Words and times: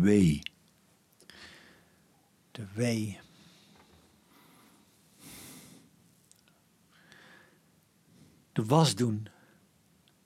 W. 0.00 0.08
De 2.50 2.66
W. 2.74 2.80
De 8.52 8.64
was 8.64 8.94
doen. 8.94 9.28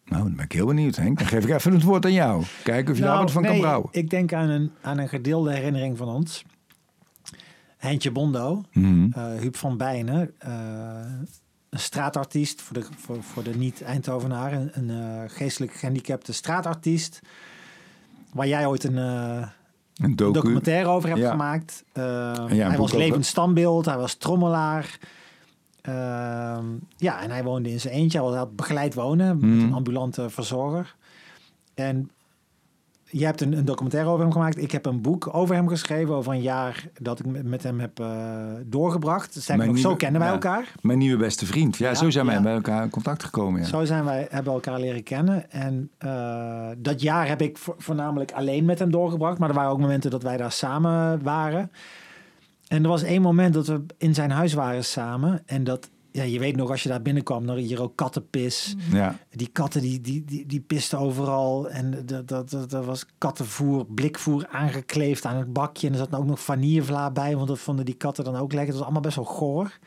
Nou, 0.05 0.23
dan 0.23 0.35
ben 0.35 0.45
ik 0.45 0.53
heel 0.53 0.67
benieuwd, 0.67 0.97
Henk. 0.97 1.19
Dan 1.19 1.27
geef 1.27 1.45
ik 1.45 1.51
even 1.51 1.73
het 1.73 1.83
woord 1.83 2.05
aan 2.05 2.13
jou. 2.13 2.45
Kijken 2.63 2.91
of 2.91 2.97
je 2.97 3.03
daar 3.03 3.13
Nou, 3.13 3.23
wat 3.25 3.33
van 3.33 3.43
kan 3.43 3.51
nee, 3.51 3.61
brouwen. 3.61 3.89
Ik 3.93 4.11
denk 4.11 4.33
aan 4.33 4.49
een, 4.49 4.71
aan 4.81 4.99
een 4.99 5.09
gedeelde 5.09 5.53
herinnering 5.53 5.97
van 5.97 6.09
ons. 6.09 6.45
Heintje 7.77 8.11
Bondo, 8.11 8.63
eh 8.73 9.35
Huub 9.39 9.57
van 9.57 9.77
Bijnen, 9.77 10.35
eh, 10.39 10.53
een 11.69 11.79
straatartiest 11.79 12.63
voor 12.63 12.75
de, 12.75 12.87
voor, 12.97 13.23
voor 13.23 13.43
de 13.43 13.57
niet-Eindhovenaar, 13.57 14.53
een, 14.53 14.71
een 14.73 14.91
eh, 14.91 15.23
geestelijk 15.27 15.73
gehandicapte 15.73 16.33
straatartiest, 16.33 17.21
waar 18.33 18.47
jij 18.47 18.67
ooit 18.67 18.85
een 18.85 18.99
Een 19.95 20.17
docu. 20.17 20.33
documentaire 20.33 20.89
over 20.89 21.09
hebt 21.09 21.21
Ja. 21.21 21.31
gemaakt. 21.31 21.85
Eh, 21.93 22.03
hij 22.49 22.69
was 22.69 22.79
over. 22.79 22.99
levend 22.99 23.27
standbeeld, 23.27 23.85
hij 23.85 23.97
was 23.97 24.15
trommelaar. 24.15 24.99
Ehm, 25.81 26.65
ja, 26.97 27.23
en 27.23 27.31
hij 27.31 27.45
woonde 27.45 27.71
in 27.71 27.81
zijn 27.81 27.95
eentje. 27.95 28.23
Hij 28.29 28.37
had 28.39 28.57
begeleid 28.57 28.95
wonen 28.95 29.39
met 29.41 29.51
Mhm. 29.51 29.61
een 29.61 29.73
ambulante 29.73 30.31
verzorger. 30.31 30.95
En 31.75 32.11
jij 33.15 33.27
hebt 33.27 33.41
een, 33.41 33.53
een 33.53 33.65
documentaire 33.65 34.11
over 34.11 34.23
hem 34.23 34.33
gemaakt. 34.33 34.59
Ik 34.63 34.71
heb 34.73 34.87
een 34.87 35.01
boek 35.01 35.35
over 35.35 35.55
hem 35.55 35.69
geschreven 35.69 36.15
over 36.15 36.33
een 36.33 36.43
jaar 36.43 36.89
dat 37.01 37.19
ik 37.19 37.43
met, 37.45 37.63
hem 37.63 37.81
heb 37.81 38.01
eh, 38.01 38.37
doorgebracht. 38.67 39.49
Nog, 39.57 39.79
zo 39.79 39.95
kennen 39.97 40.21
wij 40.21 40.29
ja. 40.29 40.35
elkaar. 40.35 40.73
Mijn 40.81 40.99
nieuwe 40.99 41.17
beste 41.17 41.47
vriend. 41.47 41.77
Ja, 41.77 41.89
Ja, 41.89 41.95
zo 41.95 42.11
zijn 42.11 42.27
wij 42.27 42.35
ja. 42.35 42.41
bij 42.43 42.55
elkaar 42.55 42.83
in 42.83 42.91
contact 42.91 43.25
gekomen. 43.25 43.61
Ja. 43.61 43.67
Zo 43.67 43.85
zijn 43.85 44.05
wij, 44.05 44.27
hebben 44.31 44.53
elkaar 44.53 44.81
leren 44.81 45.03
kennen. 45.03 45.51
En 45.51 45.91
eh, 45.99 46.69
dat 46.79 47.01
jaar 47.01 47.29
heb 47.29 47.43
ik 47.43 47.59
vo- 47.59 47.75
voornamelijk 47.79 48.33
alleen 48.33 48.65
met 48.65 48.79
hem 48.79 48.91
doorgebracht. 48.91 49.39
Maar 49.39 49.49
er 49.49 49.55
waren 49.55 49.71
ook 49.71 49.79
momenten 49.79 50.11
dat 50.11 50.23
wij 50.23 50.37
daar 50.37 50.53
samen 50.53 51.23
waren. 51.23 51.71
En 52.69 52.83
er 52.83 52.89
was 52.89 53.03
één 53.03 53.23
moment 53.23 53.55
dat 53.55 53.67
we 53.67 53.85
in 53.99 54.15
zijn 54.15 54.31
huis 54.31 54.53
waren 54.55 54.85
samen. 54.85 55.43
En 55.47 55.65
dat, 55.65 55.91
ja, 56.17 56.23
je 56.23 56.39
weet 56.39 56.57
nog, 56.57 56.71
als 56.71 56.83
je 56.83 56.89
daar 56.89 57.03
binnenkwam, 57.03 57.47
dan 57.47 57.57
hier 57.57 57.83
ook 57.83 57.97
kattenpis. 57.97 58.75
Ja. 58.93 59.19
Die 59.31 59.49
katten 59.49 59.81
die, 59.81 60.01
die, 60.01 60.25
die, 60.25 60.47
die 60.47 60.61
pisten 60.61 60.99
overal. 60.99 61.71
En 61.71 62.07
dat, 62.07 62.29
dat, 62.29 62.51
dat, 62.51 62.71
dat 62.71 62.85
was 62.85 63.07
kattenvoer, 63.19 63.87
blikvoer 63.87 64.47
aangekleefd 64.49 65.25
aan 65.25 65.37
het 65.37 65.53
bakje. 65.53 65.87
En 65.87 65.93
er 65.93 65.99
zat 65.99 66.15
ook 66.15 66.25
nog 66.25 66.41
vanillevla 66.41 67.11
bij, 67.11 67.37
want 67.37 67.49
dat 67.49 67.59
vonden 67.59 67.85
die 67.85 67.95
katten 67.95 68.25
dan 68.25 68.37
ook 68.37 68.53
lekker. 68.53 68.67
Het 68.67 68.75
was 68.75 68.83
allemaal 68.83 69.03
best 69.03 69.17
wel 69.17 69.25
goor. 69.25 69.79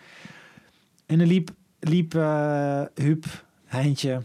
En 1.05 1.19
er 1.19 1.27
liep, 1.27 1.49
liep 1.79 2.15
eh 2.15 2.81
Huub, 2.93 3.45
Heintje, 3.65 4.23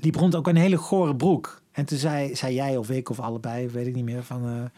liep 0.00 0.14
rond 0.14 0.34
ook 0.34 0.48
een 0.48 0.56
hele 0.56 0.76
gore 0.76 1.16
broek. 1.16 1.62
En 1.72 1.84
toen 1.84 1.98
zei, 1.98 2.36
zei 2.36 2.54
jij 2.54 2.76
of 2.76 2.90
ik 2.90 3.10
of 3.10 3.20
allebei, 3.20 3.68
weet 3.68 3.86
ik 3.86 3.94
niet 3.94 4.04
meer, 4.04 4.22
van... 4.22 4.70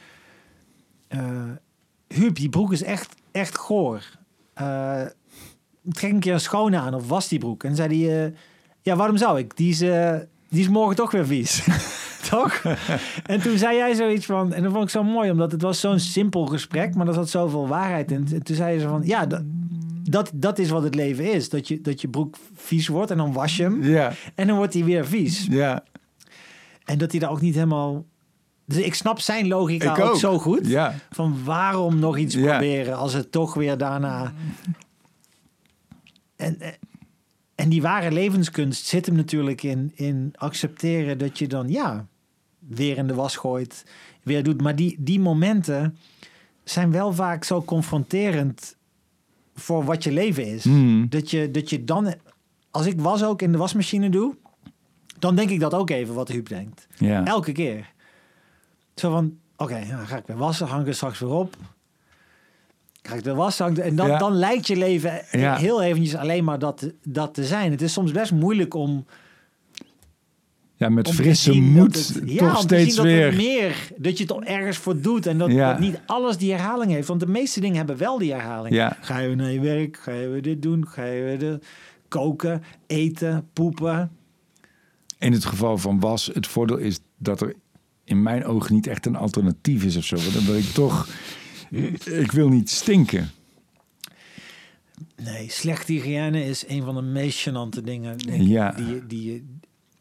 Huub, 2.06 2.34
die 2.34 2.48
broek 2.48 2.72
is 2.72 2.82
echt, 2.82 3.14
echt 3.30 3.58
goor. 3.58 4.18
Trek 5.92 6.10
een 6.10 6.20
keer 6.20 6.32
een 6.32 6.40
schone 6.40 6.78
aan 6.78 6.94
of 6.94 7.08
was 7.08 7.28
die 7.28 7.38
broek. 7.38 7.64
En 7.64 7.76
zei 7.76 8.04
hij, 8.04 8.24
eh, 8.24 8.32
ja, 8.82 8.96
waarom 8.96 9.16
zou 9.16 9.38
ik? 9.38 9.56
Die 9.56 9.70
is, 9.70 9.80
eh, 9.80 10.14
die 10.48 10.60
is 10.60 10.68
morgen 10.68 10.96
toch 10.96 11.10
weer 11.10 11.26
vies. 11.26 11.66
toch? 12.30 12.62
en 13.26 13.40
toen 13.40 13.58
zei 13.58 13.76
jij 13.76 13.94
zoiets 13.94 14.26
van, 14.26 14.52
en 14.52 14.62
dat 14.62 14.72
vond 14.72 14.84
ik 14.84 14.90
zo 14.90 15.02
mooi, 15.02 15.30
omdat 15.30 15.52
het 15.52 15.62
was 15.62 15.80
zo'n 15.80 15.98
simpel 15.98 16.46
gesprek, 16.46 16.94
maar 16.94 17.08
er 17.08 17.14
zat 17.14 17.30
zoveel 17.30 17.68
waarheid 17.68 18.10
in. 18.10 18.28
En 18.32 18.42
toen 18.42 18.56
zei 18.56 18.78
zo 18.78 18.88
van, 18.88 19.02
ja, 19.04 19.26
dat, 19.26 19.42
dat, 20.10 20.30
dat 20.34 20.58
is 20.58 20.70
wat 20.70 20.82
het 20.82 20.94
leven 20.94 21.32
is. 21.32 21.48
Dat 21.48 21.68
je, 21.68 21.80
dat 21.80 22.00
je 22.00 22.08
broek 22.08 22.36
vies 22.54 22.88
wordt 22.88 23.10
en 23.10 23.16
dan 23.16 23.32
was 23.32 23.56
je 23.56 23.62
hem. 23.62 23.82
En 24.34 24.46
dan 24.46 24.56
wordt 24.56 24.74
hij 24.74 24.84
weer 24.84 25.06
vies. 25.06 25.46
Ja. 25.50 25.84
En 26.84 26.98
dat 26.98 27.10
hij 27.10 27.20
daar 27.20 27.30
ook 27.30 27.40
niet 27.40 27.54
helemaal... 27.54 28.04
Dus 28.64 28.78
ik 28.78 28.94
snap 28.94 29.20
zijn 29.20 29.48
logica 29.48 29.90
ook. 29.90 29.98
ook. 29.98 30.16
zo 30.16 30.38
goed. 30.38 30.66
Ja. 30.66 30.94
Van 31.10 31.44
waarom 31.44 31.98
nog 31.98 32.18
iets 32.18 32.34
Ja. 32.34 32.40
proberen 32.46 32.96
als 32.96 33.12
het 33.12 33.32
toch 33.32 33.54
weer 33.54 33.78
daarna... 33.78 34.32
En, 36.40 36.60
eh, 36.60 36.68
en 37.54 37.68
die 37.68 37.82
ware 37.82 38.12
levenskunst 38.12 38.86
zit 38.86 39.06
hem 39.06 39.14
natuurlijk 39.14 39.62
in, 39.62 39.92
in 39.94 40.32
accepteren 40.36 41.18
dat 41.18 41.38
je 41.38 41.46
dan 41.46 41.68
ja, 41.68 42.06
weer 42.58 42.96
in 42.96 43.06
de 43.06 43.14
was 43.14 43.36
gooit, 43.36 43.84
weer 44.22 44.42
doet. 44.42 44.62
Maar 44.62 44.76
die, 44.76 44.96
die 44.98 45.20
momenten 45.20 45.96
zijn 46.64 46.90
wel 46.90 47.12
vaak 47.12 47.44
zo 47.44 47.62
confronterend 47.62 48.76
voor 49.54 49.84
wat 49.84 50.04
je 50.04 50.12
leven 50.12 50.46
is. 50.46 50.64
Mhm. 50.64 51.08
Dat, 51.08 51.30
je, 51.30 51.50
dat 51.50 51.70
je 51.70 51.84
dan, 51.84 52.14
als 52.70 52.86
ik 52.86 53.00
was 53.00 53.24
ook 53.24 53.42
in 53.42 53.52
de 53.52 53.58
wasmachine 53.58 54.10
doe, 54.10 54.36
dan 55.18 55.36
denk 55.36 55.50
ik 55.50 55.60
dat 55.60 55.74
ook 55.74 55.90
even 55.90 56.14
wat 56.14 56.28
Huub 56.28 56.48
denkt. 56.48 56.86
Ja. 56.98 57.24
Elke 57.24 57.52
keer. 57.52 57.92
Zo 58.94 59.10
van, 59.10 59.38
oké, 59.56 59.78
nou, 59.78 59.96
dan 59.96 60.06
ga 60.06 60.16
ik 60.16 60.26
weer 60.26 60.36
wassen, 60.36 60.66
hang 60.66 60.82
ik 60.82 60.88
er 60.88 60.94
straks 60.94 61.18
weer 61.18 61.30
op. 61.30 61.56
Ga 63.10 63.16
ik 63.16 63.24
weer 63.24 63.34
wassen, 63.34 63.64
hang 63.64 63.78
ik- 63.78 63.84
en 63.84 63.96
dan, 63.96 64.08
Ja. 64.08 64.18
dan 64.18 64.32
lijkt 64.32 64.66
je 64.66 64.76
leven 64.76 65.22
Ja. 65.30 65.56
heel 65.56 65.82
eventjes 65.82 66.14
alleen 66.16 66.44
maar 66.44 66.58
dat, 66.58 66.92
dat 67.02 67.34
te 67.34 67.44
zijn. 67.44 67.70
Het 67.70 67.82
is 67.82 67.92
soms 67.92 68.12
best 68.12 68.32
moeilijk 68.32 68.74
om, 68.74 69.04
ja, 70.74 70.88
met 70.88 71.08
om 71.08 71.12
frisse 71.14 71.52
moed 71.52 71.94
het- 71.94 72.22
ja, 72.24 72.38
toch 72.52 72.60
steeds 72.60 72.98
weer. 73.00 73.22
Dat, 73.24 73.32
het 73.32 73.42
meer, 73.42 73.88
dat 73.96 74.18
je 74.18 74.24
het 74.24 74.32
er 74.32 74.42
ergens 74.42 74.76
voor 74.76 75.00
doet 75.00 75.26
en 75.26 75.38
dat, 75.38 75.50
Ja. 75.52 75.70
dat 75.70 75.80
niet 75.80 76.00
alles 76.06 76.36
die 76.36 76.50
herhaling 76.52 76.92
heeft. 76.92 77.08
Want 77.08 77.20
de 77.20 77.26
meeste 77.26 77.60
dingen 77.60 77.76
hebben 77.76 77.96
wel 77.96 78.18
die 78.18 78.32
herhaling. 78.32 78.74
Ja. 78.74 78.96
Ga 79.00 79.18
je 79.18 79.34
naar 79.34 79.50
je 79.50 79.60
werk, 79.60 79.96
ga 80.02 80.12
je 80.12 80.28
weer 80.28 80.42
dit 80.42 80.62
doen, 80.62 80.88
ga 80.88 81.04
je 81.04 81.22
weer 81.22 81.38
dit 81.38 81.66
koken, 82.08 82.62
eten, 82.86 83.48
poepen. 83.52 84.10
In 85.18 85.32
het 85.32 85.44
geval 85.44 85.78
van 85.78 86.00
was, 86.00 86.30
het 86.34 86.46
voordeel 86.46 86.76
is 86.76 86.98
dat 87.18 87.40
er 87.40 87.54
in 88.04 88.22
mijn 88.22 88.44
ogen 88.44 88.74
niet 88.74 88.86
echt 88.86 89.06
een 89.06 89.16
alternatief 89.16 89.84
is 89.84 89.96
of 89.96 90.04
zo. 90.04 90.16
Want 90.16 90.32
dan 90.34 90.44
wil 90.44 90.56
ik 90.56 90.64
toch... 90.72 91.08
Ik 92.04 92.32
wil 92.32 92.48
niet 92.48 92.70
stinken. 92.70 93.30
Nee, 95.22 95.50
slechte 95.50 95.92
hygiëne 95.92 96.44
is 96.44 96.64
een 96.68 96.82
van 96.82 96.94
de 96.94 97.02
meest 97.02 97.48
gênante 97.48 97.82
dingen 97.84 98.18
denk 98.18 98.40
ik, 98.42 98.48
Ja. 98.48 98.70
die, 98.72 99.06
die, 99.06 99.32
je, 99.32 99.44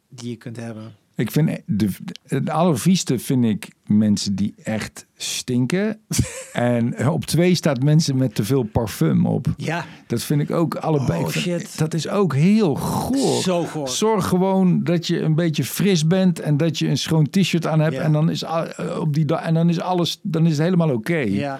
die 0.09 0.30
je 0.30 0.35
kunt 0.35 0.56
hebben. 0.56 0.96
Ik 1.19 1.31
vind 1.31 1.59
de, 1.66 1.90
het 2.28 2.50
allervieste 2.50 3.19
vind 3.19 3.46
ik 3.46 3.69
mensen 3.85 4.35
die 4.35 4.53
echt 4.63 5.06
stinken. 5.18 6.00
en 6.53 7.09
op 7.09 7.25
twee 7.25 7.56
staat 7.56 7.84
mensen 7.84 8.18
met 8.18 8.35
te 8.35 8.44
veel 8.44 8.63
parfum 8.63 9.25
op. 9.25 9.47
Ja, 9.57 9.85
Dat 10.07 10.24
vind 10.24 10.41
ik 10.41 10.52
ook 10.52 10.75
allebei. 10.75 11.24
Oh, 11.24 11.30
shit. 11.30 11.78
Dat 11.78 11.94
is 11.94 12.07
ook 12.07 12.34
heel 12.35 12.75
goor. 12.75 13.41
zo 13.41 13.63
goor. 13.63 13.90
Zorg 13.90 14.28
gewoon 14.28 14.84
dat 14.84 15.07
je 15.07 15.22
een 15.22 15.35
beetje 15.35 15.63
fris 15.63 16.07
bent 16.07 16.40
en 16.40 16.57
dat 16.57 16.78
je 16.80 16.88
een 16.88 16.97
schoon 16.97 17.30
t-shirt 17.30 17.68
aan 17.68 17.80
hebt 17.80 17.96
Ja. 17.96 18.01
en 18.01 18.12
dan 18.12 18.30
is 18.30 18.46
al- 18.46 18.68
op 19.00 19.13
die 19.13 19.36
en 19.36 19.53
dan 19.53 19.69
is 19.69 19.80
alles 19.80 20.19
dan 20.22 20.46
is 20.46 20.51
het 20.51 20.62
helemaal 20.62 20.91
oké. 20.94 21.18
Ja. 21.18 21.59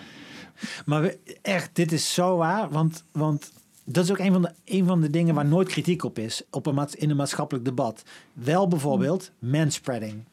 Maar 0.86 1.14
echt, 1.42 1.70
dit 1.74 1.92
is 1.92 2.14
zo 2.14 2.38
waar. 2.38 2.70
Want, 2.70 3.04
want 3.12 3.52
dat 3.92 4.04
is 4.04 4.12
ook 4.12 4.18
een 4.20 4.32
van, 4.32 4.42
de, 4.42 4.52
een 4.66 4.86
van 4.86 5.02
de 5.02 5.10
dingen 5.10 5.36
waar 5.36 5.46
nooit 5.46 5.68
kritiek 5.68 6.04
op 6.04 6.20
is. 6.20 6.42
Op 6.52 6.66
een 6.66 6.88
in 6.92 7.10
een 7.10 7.16
maatschappelijk 7.16 7.66
debat. 7.66 8.04
Wel 8.34 8.68
bijvoorbeeld 8.68 9.32
manspreading. 9.40 10.24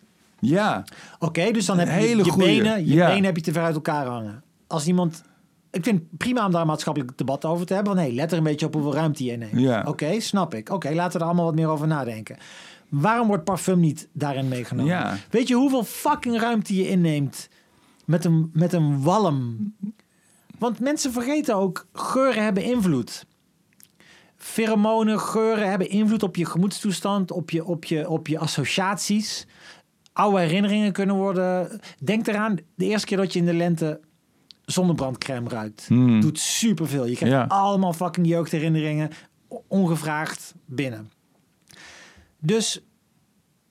Ja, 0.41 0.85
Oké, 1.19 1.51
dus 1.51 1.67
dan 1.67 1.79
heb 1.79 2.01
je 2.01 2.17
je 2.17 2.25
goeie. 2.31 2.63
benen, 2.63 2.87
je 2.87 2.95
Ja. 2.95 3.07
benen 3.07 3.25
heb 3.25 3.37
je 3.37 3.43
te 3.43 3.53
ver 3.53 3.63
uit 3.63 3.75
elkaar 3.75 4.07
hangen. 4.07 4.43
Als 4.67 4.87
iemand... 4.87 5.23
Ik 5.71 5.85
vind 5.85 6.01
het 6.01 6.19
prima 6.19 6.45
om 6.47 6.53
daar 6.53 6.61
een 6.61 6.67
maatschappelijk 6.67 7.19
debat 7.19 7.45
over 7.45 7.67
te 7.67 7.75
hebben. 7.75 7.97
Hey, 7.99 8.13
let 8.13 8.33
er 8.33 8.39
een 8.39 8.45
beetje 8.45 8.67
op 8.67 8.75
hoeveel 8.75 8.95
ruimte 8.95 9.25
je 9.25 9.33
inneemt. 9.33 9.61
Ja. 9.61 9.85
Oké, 9.87 10.21
snap 10.21 10.55
ik. 10.55 10.71
Oké, 10.71 10.91
laten 10.95 11.13
we 11.13 11.19
er 11.19 11.25
allemaal 11.25 11.45
wat 11.45 11.55
meer 11.55 11.69
over 11.69 11.87
nadenken. 11.87 12.37
Waarom 12.89 13.27
wordt 13.27 13.45
parfum 13.45 13.81
niet 13.81 14.09
daarin 14.13 14.49
meegenomen? 14.49 14.93
Ja. 14.93 15.17
Weet 15.31 15.49
je 15.49 15.55
hoeveel 15.55 15.85
fucking 15.85 16.41
ruimte 16.41 16.75
je 16.75 16.89
inneemt 16.89 17.49
met 18.05 18.25
een, 18.25 18.51
met 18.53 18.73
een 18.73 19.03
walm? 19.03 19.73
Want 20.59 20.81
mensen 20.81 21.13
vergeten 21.13 21.57
ook, 21.57 21.87
geuren 21.93 22.45
hebben 22.45 22.63
invloed. 22.65 23.27
Pheromonen, 24.47 25.21
geuren 25.21 25.69
hebben 25.71 25.89
invloed 25.89 26.23
op 26.23 26.37
je 26.37 26.45
gemoedstoestand, 26.45 27.31
op 27.31 27.51
je, 27.51 27.65
op 27.65 27.85
je, 27.85 28.09
op 28.09 28.27
je 28.27 28.39
associaties. 28.39 29.47
Oude 30.13 30.41
herinneringen 30.41 30.93
kunnen 30.93 31.17
worden. 31.17 31.81
Denk 31.99 32.27
eraan, 32.27 32.57
de 32.75 32.85
eerste 32.85 33.07
keer 33.07 33.17
dat 33.17 33.33
je 33.33 33.39
in 33.39 33.45
de 33.47 33.55
lente 33.55 34.01
zonnebrandcrème 34.65 35.49
ruikt. 35.49 35.85
Hmm. 35.87 36.21
Doet 36.21 36.39
superveel. 36.39 37.07
Je 37.07 37.15
krijgt 37.17 37.35
Ja. 37.35 37.45
allemaal 37.45 37.93
fucking 37.93 38.27
jeugdherinneringen 38.27 39.11
ongevraagd 39.69 40.55
binnen. 40.65 41.11
Dus 42.39 42.81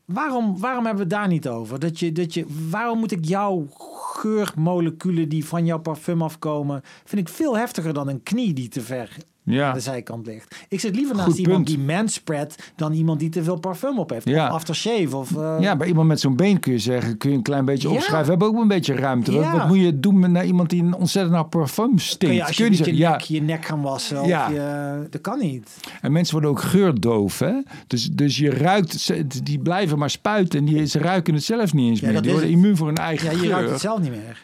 waarom, 0.05 0.59
waarom 0.59 0.85
hebben 0.85 1.07
we 1.07 1.13
het 1.13 1.21
daar 1.21 1.31
niet 1.31 1.47
over? 1.47 1.79
Dat 1.79 1.99
je, 1.99 2.11
dat 2.11 2.33
je, 2.33 2.45
waarom 2.69 2.99
moet 2.99 3.11
ik 3.11 3.25
jouw 3.25 3.67
geurmoleculen 4.13 5.29
die 5.29 5.45
van 5.45 5.65
jouw 5.65 5.79
parfum 5.79 6.21
afkomen... 6.21 6.81
vind 7.03 7.27
ik 7.27 7.33
veel 7.33 7.57
heftiger 7.57 7.93
dan 7.93 8.07
een 8.07 8.23
knie 8.23 8.53
die 8.53 8.67
te 8.67 8.81
ver 8.81 9.17
Ja. 9.45 9.67
aan 9.67 9.73
de 9.73 9.79
zijkant 9.79 10.25
ligt. 10.25 10.55
Ik 10.69 10.79
zit 10.79 10.95
liever 10.95 11.15
naast 11.15 11.27
Goed 11.27 11.37
iemand 11.37 11.63
punt. 11.65 11.77
die 11.77 11.85
manspread 11.85 12.55
dan 12.75 12.93
iemand 12.93 13.19
die 13.19 13.29
te 13.29 13.43
veel 13.43 13.59
parfum 13.59 13.99
op 13.99 14.09
heeft. 14.09 14.29
Ja. 14.29 14.47
Of 14.47 14.53
aftershave. 14.53 15.15
Of, 15.17 15.35
eh, 15.37 15.55
Ja, 15.59 15.75
bij 15.75 15.87
iemand 15.87 16.07
met 16.07 16.19
zo'n 16.19 16.35
been 16.35 16.59
kun 16.59 16.71
je 16.71 16.79
zeggen, 16.79 17.17
kun 17.17 17.29
je 17.29 17.35
een 17.35 17.41
klein 17.43 17.65
beetje 17.65 17.87
Ja. 17.89 17.93
opschrijven. 17.93 18.23
We 18.25 18.29
hebben 18.29 18.47
ook 18.47 18.61
een 18.61 18.67
beetje 18.67 18.93
ruimte. 18.95 19.31
Wat, 19.31 19.43
Ja. 19.43 19.51
wat 19.57 19.67
moet 19.67 19.77
je 19.79 19.99
doen 19.99 20.19
met 20.19 20.31
naar 20.31 20.45
iemand 20.45 20.69
die 20.69 20.83
een 20.83 20.93
ontzettend 20.95 21.33
naar 21.35 21.45
parfum 21.45 21.99
stinkt? 21.99 22.17
kun 22.25 22.33
je 22.33 22.45
als 22.45 22.57
je, 22.57 22.63
Kun 22.63 22.71
je, 22.71 22.77
zeggen, 22.77 22.97
nek, 23.11 23.21
je 23.21 23.41
nek 23.41 23.65
gaan 23.65 23.81
wassen. 23.81 24.27
Ja. 24.27 24.45
Of 24.47 24.51
je, 24.53 25.07
dat 25.09 25.21
kan 25.21 25.39
niet. 25.39 25.77
En 26.01 26.11
mensen 26.11 26.33
worden 26.33 26.49
ook 26.51 26.61
geurdoof, 26.61 27.39
hè? 27.39 27.53
Dus, 27.87 28.09
dus 28.11 28.37
je 28.37 28.49
ruikt, 28.49 29.11
die 29.45 29.59
blijven 29.59 29.97
maar 29.97 30.09
spuiten 30.09 30.59
en 30.59 30.65
die, 30.65 30.85
ze 30.85 30.99
ruiken 30.99 31.33
het 31.33 31.43
zelf 31.43 31.73
niet 31.73 31.89
eens 31.89 31.99
Ja, 31.99 32.11
meer. 32.11 32.21
Die 32.21 32.31
worden 32.31 32.49
het. 32.49 32.57
immuun 32.57 32.77
voor 32.77 32.87
hun 32.87 32.95
eigen 32.97 33.25
Ja, 33.25 33.31
je 33.31 33.37
geur. 33.37 33.49
ruikt 33.49 33.69
het 33.69 33.79
zelf 33.81 33.99
niet 33.99 34.09
meer. 34.11 34.43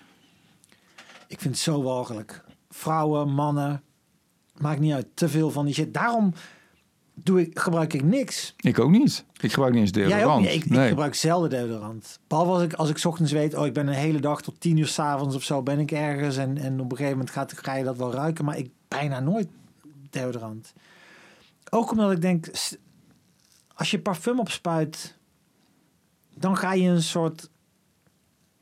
Ik 1.28 1.40
vind 1.40 1.54
het 1.54 1.64
zo 1.64 1.84
walgelijk. 1.84 2.44
Vrouwen, 2.70 3.30
mannen, 3.34 3.82
maakt 4.62 4.80
niet 4.80 4.94
uit. 4.94 5.08
Te 5.14 5.30
veel 5.30 5.52
van 5.52 5.66
die 5.66 5.74
shit. 5.74 5.94
Daarom 5.94 6.34
doe 7.14 7.42
ik, 7.42 7.60
gebruik 7.60 7.94
ik 7.94 8.04
niks. 8.04 8.54
Ik 8.58 8.80
ook 8.80 8.90
niet. 8.92 9.26
Ik 9.40 9.52
gebruik 9.52 9.74
niet 9.74 9.82
eens 9.82 9.92
Jij 9.92 10.06
ook 10.06 10.12
deodorant. 10.12 10.42
niet. 10.42 10.54
Ik, 10.54 10.64
ik 10.64 10.70
nee. 10.70 10.88
gebruik 10.88 11.16
zelden 11.16 11.50
deodorant. 11.50 12.20
Behalve 12.28 12.52
als 12.52 12.64
ik, 12.64 12.74
als 12.74 12.90
ik 12.90 12.98
's 12.98 13.06
ochtends 13.06 13.32
weet, 13.32 13.56
oh, 13.56 13.66
ik 13.66 13.74
ben 13.74 13.88
een 13.88 13.94
hele 13.94 14.20
dag 14.20 14.42
tot 14.42 14.60
tien 14.60 14.78
uur 14.78 14.88
s'avonds 14.88 15.36
of 15.36 15.44
zo 15.44 15.64
ben 15.64 15.80
ik 15.80 15.92
ergens. 15.92 16.38
En, 16.38 16.58
en 16.58 16.74
op 16.74 16.92
een 16.92 16.98
gegeven 16.98 17.18
moment 17.18 17.30
gaat, 17.30 17.54
ga 17.58 17.76
je 17.76 17.84
dat 17.84 17.98
wel 17.98 18.14
ruiken. 18.14 18.46
Maar 18.46 18.58
ik 18.58 18.70
bijna 18.88 19.20
nooit 19.20 19.48
deodorant. 20.10 20.74
Ook 21.70 21.92
omdat 21.92 22.12
ik 22.12 22.22
denk, 22.22 22.48
als 23.74 23.92
je 23.92 24.00
parfum 24.00 24.40
opspuit, 24.40 25.18
dan 26.36 26.58
ga 26.58 26.74
je 26.74 26.90
een 26.90 27.04
soort... 27.04 27.50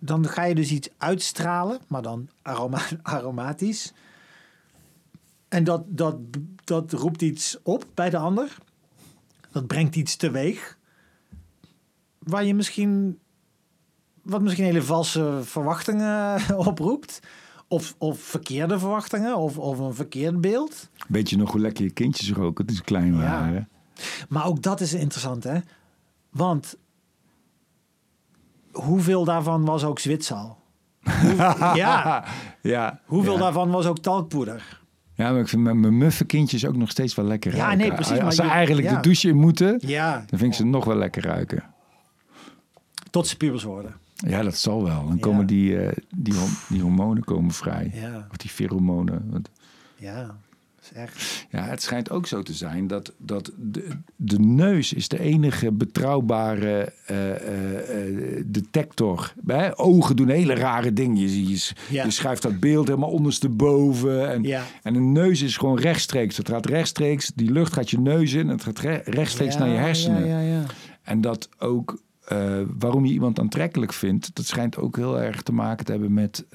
Dan 0.02 0.28
ga 0.28 0.44
je 0.44 0.56
dus 0.56 0.72
iets 0.72 0.90
uitstralen, 0.98 1.80
maar 1.88 2.02
dan 2.02 2.30
aroma, 2.42 2.82
aromatisch. 3.02 3.94
En 5.50 5.64
dat, 5.64 5.84
dat, 5.88 6.16
dat 6.64 6.92
roept 6.94 7.22
iets 7.22 7.58
op 7.64 7.86
bij 7.94 8.10
de 8.10 8.18
ander. 8.18 8.58
Dat 9.52 9.68
brengt 9.68 9.96
iets 9.96 10.16
teweeg. 10.16 10.78
Waar 12.20 12.44
je 12.44 12.54
misschien. 12.56 13.20
wat 14.22 14.42
misschien 14.42 14.66
hele 14.66 14.82
valse 14.84 15.40
verwachtingen 15.44 16.42
oproept. 16.68 17.20
Of, 17.68 17.96
of 17.98 18.20
verkeerde 18.20 18.80
verwachtingen. 18.80 19.38
Of, 19.38 19.58
of 19.58 19.80
een 19.80 19.94
verkeerd 19.94 20.42
beeld. 20.42 20.90
Weet 21.08 21.30
je 21.30 21.38
nog 21.38 21.52
hoe 21.52 21.62
lekker 21.62 21.84
je 21.84 21.92
kindjes 21.92 22.32
roken 22.32 22.66
toen 22.66 22.76
ze 22.76 22.84
klein 22.84 23.14
Ja. 23.16 23.20
waren? 23.20 23.70
Maar 24.30 24.46
ook 24.46 24.62
dat 24.62 24.82
is 24.82 24.94
interessant, 24.94 25.44
hè? 25.44 25.60
Want. 26.30 26.76
hoeveel 28.72 29.24
daarvan 29.24 29.66
was 29.66 29.84
ook 29.84 30.00
Zwitsal? 30.00 30.58
Hoe- 31.22 31.36
ja, 31.76 32.26
ja. 32.62 33.02
hoeveel 33.06 33.34
ja. 33.34 33.40
daarvan 33.40 33.70
was 33.70 33.86
ook 33.86 34.00
talkpoeder? 34.00 34.79
Ja, 35.20 35.32
maar 35.32 35.40
ik 35.40 35.48
vind 35.48 35.64
mijn, 35.64 35.80
mijn 35.80 35.98
muffe 35.98 36.26
kindjes 36.26 36.66
ook 36.66 36.76
nog 36.76 36.90
steeds 36.90 37.16
wel 37.16 37.26
lekker 37.26 37.52
Ja, 37.56 37.58
ruiken. 37.58 37.78
nee, 37.80 37.94
precies, 37.94 38.20
Als 38.20 38.36
ze 38.36 38.44
je- 38.44 38.50
eigenlijk 38.50 38.88
ja. 38.90 38.96
de 38.96 39.02
douche 39.02 39.28
in 39.28 39.36
moeten, 39.38 39.80
Ja, 39.86 40.14
dan 40.30 40.40
vind 40.40 40.52
ik 40.52 40.54
ze 40.58 40.66
nog 40.66 40.86
wel 40.86 40.96
lekker 40.96 41.24
ruiken. 41.24 41.64
tot 43.10 43.28
ze 43.28 43.38
pubers 43.38 43.64
worden. 43.64 43.94
Ja, 44.16 44.44
dat 44.44 44.58
zal 44.58 44.84
wel. 44.84 45.08
Dan 45.08 45.20
komen 45.20 45.46
die, 45.46 45.80
eh, 45.80 45.98
die, 46.16 46.34
die 46.70 46.82
hormonen 46.82 47.24
komen 47.24 47.52
vrij. 47.52 47.92
Of 48.32 48.38
die 48.38 48.50
pheromonen. 48.50 49.28
Want 49.32 49.50
ja. 49.96 50.36
Echt. 50.94 51.46
Ja, 51.52 51.64
het 51.64 51.82
schijnt 51.82 52.10
ook 52.10 52.28
zo 52.28 52.42
te 52.42 52.54
zijn 52.54 52.88
dat, 52.88 53.14
dat 53.18 53.52
de, 53.58 53.88
de 54.16 54.40
neus 54.40 54.94
is 54.94 55.08
de 55.08 55.20
enige 55.20 55.72
betrouwbare 55.72 56.94
eh, 57.06 57.30
eh, 57.32 58.38
eh, 58.38 58.44
detector. 58.46 59.34
Hè? 59.46 59.80
Ogen 59.80 60.16
doen 60.16 60.28
hele 60.30 60.54
rare 60.54 60.94
dingen. 60.94 61.18
Je, 61.18 61.48
je, 61.50 61.70
Ja. 61.90 62.04
je 62.04 62.12
schuift 62.12 62.42
dat 62.42 62.60
beeld 62.60 62.88
helemaal 62.88 63.10
ondersteboven. 63.12 64.30
En, 64.32 64.44
Ja. 64.44 64.64
en 64.84 64.96
een 64.96 65.12
neus 65.12 65.42
is 65.42 65.58
gewoon 65.58 65.80
rechtstreeks. 65.80 66.38
Het 66.38 66.50
gaat 66.50 66.66
rechtstreeks, 66.66 67.32
die 67.36 67.52
lucht 67.52 67.74
gaat 67.74 67.90
je 67.90 68.00
neus 68.00 68.34
in. 68.34 68.42
en 68.42 68.50
Het 68.50 68.64
gaat 68.64 68.80
re- 68.80 69.02
rechtstreeks 69.06 69.54
Ja, 69.54 69.60
naar 69.60 69.70
je 69.70 69.76
hersenen. 69.78 70.28
Ja, 70.28 70.40
ja, 70.40 70.54
ja. 70.54 70.64
En 71.04 71.22
dat 71.22 71.50
ook 71.60 72.02
waarom 72.78 73.06
je 73.06 73.14
iemand 73.14 73.40
aantrekkelijk 73.40 73.94
vindt, 73.94 74.36
dat 74.36 74.46
schijnt 74.46 74.78
ook 74.78 74.96
heel 74.96 75.20
erg 75.22 75.42
te 75.42 75.52
maken 75.52 75.86
te 75.86 75.92
hebben 75.92 76.14
met 76.14 76.46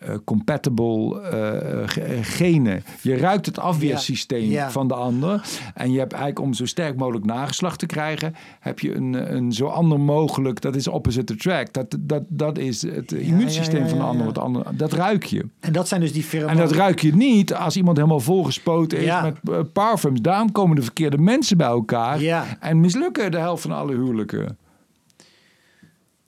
eh, 0.00 0.14
compatible 0.24 1.20
eh, 1.20 1.82
genen. 2.22 2.82
Je 3.02 3.16
ruikt 3.16 3.46
het 3.46 3.58
afweersysteem 3.58 4.70
van 4.70 4.88
de 4.88 4.94
ander. 4.94 5.42
En 5.74 5.92
je 5.92 5.98
hebt 5.98 6.12
eigenlijk 6.12 6.42
om 6.42 6.54
zo 6.54 6.66
sterk 6.66 6.96
mogelijk 6.96 7.24
nageslacht 7.24 7.78
te 7.78 7.86
krijgen, 7.86 8.34
heb 8.60 8.78
je 8.78 8.94
een, 8.94 9.34
een 9.36 9.52
zo 9.52 9.66
ander 9.66 10.00
mogelijk, 10.00 10.60
dat 10.60 10.76
is 10.76 10.88
opposite 10.88 11.32
attract. 11.32 11.74
Dat, 11.74 11.96
dat, 12.00 12.22
dat 12.28 12.58
is 12.58 12.82
het 12.82 13.12
immuunsysteem 13.12 13.78
ja, 13.78 13.84
ja, 13.84 13.88
van 13.88 13.98
de 13.98 14.04
ander. 14.04 14.26
Wat 14.26 14.38
ander. 14.38 14.76
Dat 14.76 14.92
ruik 14.92 15.24
je. 15.24 15.46
En 15.60 15.72
dat 15.72 15.88
zijn 15.88 16.00
dus 16.00 16.12
die 16.12 16.22
En 16.22 16.28
pheromonen. 16.28 16.62
dat 16.68 16.72
ruik 16.72 17.00
je 17.00 17.14
niet 17.14 17.54
als 17.54 17.76
iemand 17.76 17.96
helemaal 17.96 18.20
volgespoten 18.20 18.98
is 18.98 19.04
Ja. 19.04 19.32
met 19.42 19.72
parfums. 19.72 20.20
Daarom 20.20 20.52
komen 20.52 20.76
de 20.76 20.82
verkeerde 20.82 21.18
mensen 21.18 21.56
bij 21.56 21.66
elkaar. 21.66 22.20
Ja. 22.20 22.44
En 22.60 22.80
mislukken 22.80 23.30
de 23.30 23.38
helft 23.38 23.62
van 23.62 23.72
alle 23.72 23.92
huwelijken. 23.94 24.58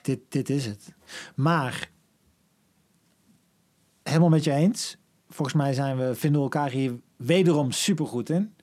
Dit, 0.03 0.19
dit 0.29 0.51
is 0.51 0.67
het. 0.67 0.93
Maar, 1.35 1.89
helemaal 4.03 4.29
met 4.29 4.45
je 4.45 4.53
eens. 4.53 4.97
Volgens 5.29 5.57
mij 5.57 5.73
zijn 5.73 5.97
we, 5.97 6.15
vinden 6.15 6.41
we 6.41 6.47
elkaar 6.47 6.71
hier 6.71 7.01
wederom 7.17 7.71
supergoed 7.71 8.31
in. 8.31 8.55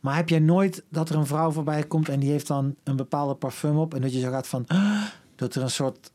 Maar 0.00 0.16
heb 0.16 0.28
jij 0.28 0.38
nooit 0.38 0.84
dat 0.88 1.08
er 1.08 1.16
een 1.16 1.26
vrouw 1.26 1.50
voorbij 1.50 1.82
komt 1.82 2.08
en 2.08 2.20
die 2.20 2.30
heeft 2.30 2.46
dan 2.46 2.74
een 2.84 2.96
bepaalde 2.96 3.34
parfum 3.34 3.78
op 3.78 3.94
en 3.94 4.00
dat 4.00 4.12
je 4.12 4.20
zo 4.20 4.30
gaat 4.30 4.46
van, 4.46 4.66
dat 5.36 5.54
er 5.54 5.62
een 5.62 5.70
soort 5.70 6.12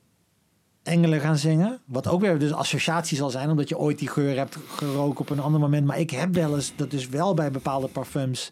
engelen 0.83 1.19
gaan 1.19 1.38
zingen? 1.38 1.79
Wat 1.85 2.07
ook 2.07 2.21
weer 2.21 2.39
dus 2.39 2.53
associatie 2.53 3.18
zal 3.18 3.29
zijn, 3.29 3.50
omdat 3.50 3.69
je 3.69 3.77
ooit 3.77 4.00
die 4.00 4.07
geur 4.07 4.38
hebt 4.38 4.57
geroken 4.68 5.19
op 5.19 5.29
een 5.29 5.39
ander 5.39 5.59
moment. 5.59 5.85
Maar 5.85 6.00
ik 6.00 6.09
heb 6.09 6.33
wel 6.33 6.56
eens, 6.56 6.74
dat 6.75 6.94
is 6.94 7.09
wel 7.09 7.33
bij 7.33 7.51
bepaalde 7.51 7.88
parfums, 7.88 8.51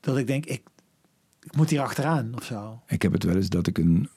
dat 0.00 0.16
ik 0.16 0.26
denk, 0.26 0.46
ik, 0.46 0.62
ik 1.44 1.56
moet 1.56 1.70
hier 1.70 1.80
achteraan 1.80 2.32
of 2.34 2.44
zo. 2.44 2.80
Ik 2.86 3.02
heb 3.02 3.12
het 3.12 3.24
wel 3.24 3.36
eens 3.36 3.48
dat 3.48 3.66
ik 3.66 3.78
een 3.78 4.08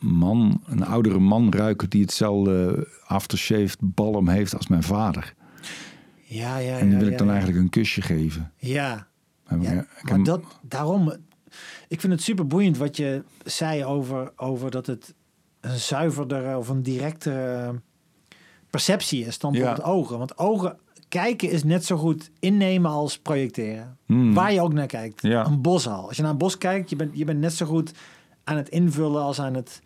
man, 0.00 0.62
een 0.66 0.84
oudere 0.84 1.18
man 1.18 1.52
ruik 1.52 1.90
die 1.90 2.00
hetzelfde 2.02 2.88
aftershaved 3.06 3.76
balm 3.80 4.28
heeft 4.28 4.56
als 4.56 4.66
mijn 4.66 4.82
vader. 4.82 5.34
Ja, 6.22 6.56
ja, 6.58 6.78
En 6.78 6.84
die 6.84 6.92
ja, 6.92 6.98
wil 6.98 7.08
ik 7.12 7.18
dan 7.18 7.26
ja. 7.26 7.32
eigenlijk 7.32 7.62
een 7.62 7.70
kusje 7.70 8.02
geven. 8.02 8.52
Ja, 8.56 9.06
Maar 9.48 9.60
ja 9.60 9.86
maar 10.02 10.22
dat, 10.22 10.42
daarom... 10.62 11.12
Ik 11.88 12.00
vind 12.00 12.12
het 12.12 12.22
super 12.22 12.46
boeiend 12.46 12.76
wat 12.76 12.96
je 12.96 13.22
zei 13.44 13.84
over, 13.84 14.32
over 14.36 14.70
dat 14.70 14.86
het 14.86 15.14
een 15.60 15.78
zuiverdere 15.78 16.56
of 16.56 16.68
een 16.68 16.82
directere 16.82 17.74
perceptie 18.70 19.24
is 19.24 19.38
dan 19.38 19.52
Ja. 19.52 19.58
bijvoorbeeld 19.58 19.88
ogen. 19.88 20.18
Want 20.18 20.38
ogen 20.38 20.78
kijken 21.10 21.50
is 21.50 21.64
net 21.64 21.84
zo 21.84 21.96
goed 21.96 22.30
innemen 22.38 22.90
als 22.90 23.18
projecteren. 23.18 23.98
Hmm. 24.06 24.34
Waar 24.34 24.52
je 24.52 24.60
ook 24.60 24.72
naar 24.72 24.86
kijkt. 24.86 25.22
Ja. 25.22 25.46
Een 25.46 25.62
boshal. 25.62 26.06
Als 26.06 26.16
je 26.16 26.22
naar 26.22 26.30
een 26.30 26.38
bos 26.38 26.58
kijkt, 26.58 26.90
je 26.90 26.96
bent, 26.96 27.18
je 27.18 27.24
bent 27.24 27.40
net 27.40 27.52
zo 27.52 27.66
goed 27.66 27.92
aan 28.44 28.56
het 28.56 28.68
invullen 28.68 29.22
als 29.22 29.40
aan 29.40 29.54
het 29.54 29.80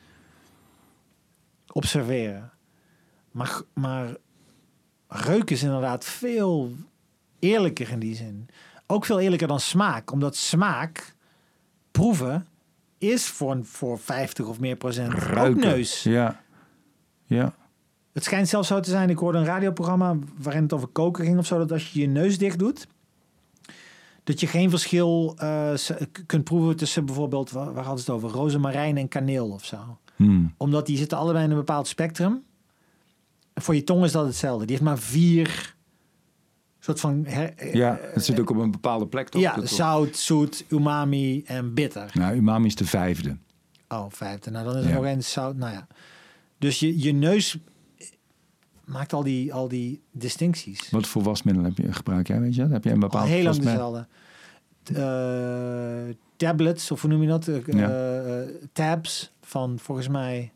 observeren. 1.72 2.52
Maar, 3.30 3.60
maar 3.74 4.16
reuk 5.08 5.50
is 5.50 5.62
inderdaad 5.62 6.04
veel 6.04 6.72
eerlijker 7.38 7.90
in 7.90 7.98
die 7.98 8.14
zin. 8.14 8.48
Ook 8.86 9.04
veel 9.04 9.20
eerlijker 9.20 9.48
dan 9.48 9.60
smaak. 9.60 10.12
Omdat 10.12 10.36
smaak, 10.36 11.14
proeven, 11.90 12.46
is 12.98 13.26
voor, 13.26 13.58
voor 13.62 13.98
50 13.98 14.46
of 14.46 14.60
meer 14.60 14.76
procent 14.76 15.14
ook 15.14 15.20
ruiken. 15.20 15.60
neus. 15.60 16.02
Ja. 16.02 16.40
Ja. 17.24 17.54
Het 18.14 18.24
schijnt 18.24 18.48
zelfs 18.48 18.68
zo 18.68 18.80
te 18.80 18.90
zijn. 18.90 19.10
Ik 19.10 19.18
hoorde 19.18 19.38
een 19.38 19.44
radioprogramma 19.44 20.16
waarin 20.38 20.62
het 20.62 20.72
over 20.72 20.88
koken 20.88 21.24
ging 21.24 21.38
of 21.38 21.46
zo. 21.46 21.58
Dat 21.58 21.72
als 21.72 21.92
je 21.92 22.00
je 22.00 22.06
neus 22.06 22.38
dicht 22.38 22.58
doet, 22.58 22.86
dat 24.24 24.40
je 24.40 24.46
geen 24.46 24.70
verschil 24.70 25.34
eh, 25.38 25.72
kunt 26.26 26.44
proeven 26.44 26.76
tussen 26.76 27.04
bijvoorbeeld, 27.06 27.50
waar, 27.50 27.66
hadden 27.74 28.04
ze 28.04 28.12
het 28.12 28.22
over, 28.22 28.36
rozemarijn 28.38 28.96
en 28.96 29.08
kaneel 29.08 29.48
of 29.50 29.64
zo. 29.64 29.98
Hmm. 30.16 30.54
Omdat 30.56 30.86
die 30.86 30.96
zitten 30.96 31.18
allebei 31.18 31.44
in 31.44 31.50
een 31.50 31.56
bepaald 31.56 31.86
spectrum. 31.88 32.42
Voor 33.54 33.74
je 33.74 33.84
tong 33.84 34.04
is 34.04 34.12
dat 34.12 34.26
hetzelfde. 34.26 34.66
Die 34.66 34.74
heeft 34.76 34.88
maar 34.88 34.98
vier 34.98 35.74
soort 36.80 37.00
van... 37.00 37.24
her- 37.26 37.76
Ja, 37.76 37.98
het 38.02 38.24
zit 38.24 38.40
ook 38.40 38.50
op 38.50 38.56
een 38.56 38.70
bepaalde 38.70 39.06
plek 39.06 39.28
toch? 39.28 39.40
ja, 39.40 39.66
zout, 39.66 40.16
zoet, 40.16 40.64
umami 40.68 41.42
en 41.46 41.74
bitter. 41.74 42.10
Nou, 42.14 42.36
umami 42.36 42.66
is 42.66 42.74
de 42.74 42.84
vijfde. 42.86 43.36
Oh, 43.88 44.06
vijfde. 44.08 44.50
Nou, 44.50 44.64
dan 44.64 44.76
is 44.76 44.82
er 44.84 44.88
Ja. 44.88 44.94
nog 44.94 45.04
eens 45.04 45.32
zout. 45.32 45.56
Nou 45.56 45.72
ja. 45.72 45.86
Dus 46.58 46.80
je, 46.80 47.00
je 47.02 47.12
neus 47.12 47.58
maakt 48.86 49.12
al 49.12 49.22
die, 49.22 49.54
al 49.54 49.68
die 49.68 50.00
distincties. 50.12 50.90
Wat 50.90 51.06
voor 51.06 51.22
wasmiddel 51.22 51.64
heb 51.64 51.76
je, 51.78 51.92
gebruik 51.92 52.26
jij, 52.26 52.40
weet 52.40 52.54
je 52.54 52.60
dat? 52.62 52.70
Heb 52.70 52.84
jij 52.84 52.92
een 52.92 53.02
Al 53.02 53.08
bepaald 53.08 53.28
heel 53.28 53.42
lang 53.44 53.56
dezelfde. 53.56 54.06
Eh, 54.94 56.14
tablets, 56.36 56.90
of 56.90 57.00
hoe 57.00 57.10
noem 57.10 57.22
je 57.22 57.28
dat? 57.28 57.48
Eh, 57.48 57.66
Ja. 57.66 57.90
eh, 57.90 58.48
tabs 58.72 59.32
van 59.42 59.78
volgens 59.78 60.08
mij, 60.08 60.52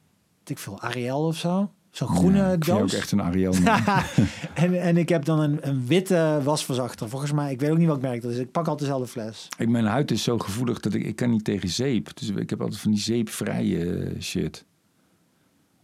ik 0.47 0.59
veel, 0.59 0.81
Ariel 0.81 1.27
of 1.27 1.37
zo. 1.37 1.71
Zo'n 1.91 2.09
groene 2.09 2.37
Ja, 2.37 2.53
ik 2.53 2.65
je 2.65 2.71
doos. 2.73 2.81
ook 2.81 2.99
echt 3.01 3.13
een 3.13 3.23
Ariel. 3.23 3.55
en, 4.55 4.81
en 4.83 4.97
ik 4.97 5.09
heb 5.09 5.25
dan 5.25 5.41
een, 5.41 5.69
een 5.69 5.87
witte 5.87 6.41
wasverzachter. 6.43 7.09
Volgens 7.09 7.33
mij, 7.33 7.53
ik 7.53 7.61
weet 7.61 7.71
ook 7.71 7.79
niet 7.79 7.87
welk 7.87 8.01
merk 8.01 8.23
dat 8.23 8.31
is. 8.31 8.39
Ik 8.39 8.51
pak 8.53 8.69
altijd 8.69 8.91
dezelfde 8.91 9.09
fles. 9.21 9.49
ik, 9.59 9.69
mijn 9.69 9.85
huid 9.85 10.11
is 10.11 10.23
zo 10.23 10.39
gevoelig 10.39 10.81
dat 10.81 10.95
ik, 10.95 11.05
ik 11.05 11.17
kan 11.17 11.31
niet 11.31 11.45
tegen 11.45 11.69
zeep. 11.69 12.17
Dus 12.17 12.29
ik 12.29 12.51
heb 12.51 12.61
altijd 12.61 12.81
van 12.81 12.91
die 12.91 13.01
zeepvrije 13.01 14.15
shit. 14.21 14.65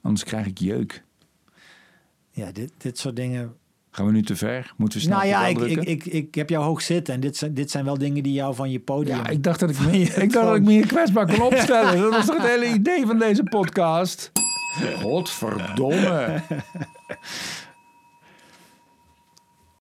Anders 0.01 0.25
krijg 0.25 0.47
ik 0.47 0.59
jeuk. 0.59 1.04
Ja, 2.35 2.53
dit, 2.53 2.73
dit 2.77 2.99
soort 2.99 3.17
dingen. 3.17 3.55
Gaan 3.91 4.07
we 4.07 4.13
nu 4.13 4.23
te 4.23 4.37
ver? 4.37 4.73
Moeten 4.77 4.99
we 4.99 5.05
snel 5.05 5.17
nou 5.19 5.29
ja, 5.29 5.47
ik, 5.47 5.59
ik, 5.59 6.05
ik 6.05 6.35
heb 6.35 6.51
jou 6.51 6.65
hoog 6.65 6.83
zitten. 6.83 7.15
En 7.15 7.21
dit 7.21 7.37
zijn, 7.37 7.55
dit 7.55 7.71
zijn 7.71 7.85
wel 7.85 7.99
dingen 7.99 8.23
die 8.23 8.33
jou 8.33 8.55
van 8.55 8.71
je 8.71 8.81
podium... 8.81 9.17
Ja, 9.17 9.29
ik 9.29 9.43
dacht 9.43 9.61
dat 9.61 9.71
ik 9.71 9.81
me, 9.81 9.99
ik 9.99 10.33
dacht 10.33 10.47
dat 10.47 10.57
ik 10.57 10.63
me 10.63 10.71
hier 10.71 10.87
kwetsbaar 10.87 11.27
kon 11.27 11.43
opstellen. 11.43 11.99
Dat 12.03 12.11
was 12.11 12.27
toch 12.27 12.37
het 12.37 12.47
hele 12.47 12.67
idee 12.67 13.07
van 13.07 13.19
deze 13.19 13.43
podcast? 13.43 14.33
Godverdomme. 15.01 16.43